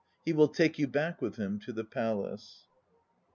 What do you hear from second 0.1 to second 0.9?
He will take you